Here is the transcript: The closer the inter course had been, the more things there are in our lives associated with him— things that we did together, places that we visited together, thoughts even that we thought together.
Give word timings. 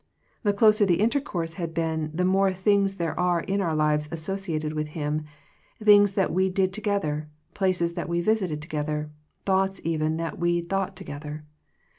The 0.41 0.51
closer 0.51 0.83
the 0.83 0.99
inter 0.99 1.19
course 1.19 1.53
had 1.61 1.75
been, 1.75 2.09
the 2.11 2.25
more 2.25 2.51
things 2.53 2.95
there 2.95 3.19
are 3.19 3.41
in 3.41 3.61
our 3.61 3.75
lives 3.75 4.09
associated 4.11 4.73
with 4.73 4.87
him— 4.97 5.25
things 5.79 6.13
that 6.13 6.33
we 6.33 6.49
did 6.49 6.73
together, 6.73 7.29
places 7.53 7.93
that 7.93 8.09
we 8.09 8.19
visited 8.19 8.63
together, 8.63 9.11
thoughts 9.45 9.79
even 9.83 10.17
that 10.17 10.39
we 10.39 10.59
thought 10.61 10.95
together. 10.95 11.45